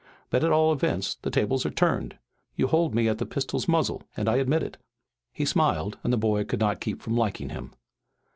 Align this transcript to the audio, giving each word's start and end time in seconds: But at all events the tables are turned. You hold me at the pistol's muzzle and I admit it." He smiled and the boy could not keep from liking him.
But 0.31 0.43
at 0.43 0.51
all 0.51 0.73
events 0.73 1.13
the 1.21 1.29
tables 1.29 1.63
are 1.63 1.69
turned. 1.69 2.17
You 2.55 2.65
hold 2.65 2.95
me 2.95 3.07
at 3.07 3.19
the 3.19 3.25
pistol's 3.27 3.67
muzzle 3.67 4.01
and 4.17 4.27
I 4.27 4.37
admit 4.37 4.63
it." 4.63 4.77
He 5.31 5.45
smiled 5.45 5.99
and 6.03 6.11
the 6.11 6.17
boy 6.17 6.43
could 6.43 6.59
not 6.59 6.81
keep 6.81 7.03
from 7.03 7.15
liking 7.15 7.49
him. 7.49 7.75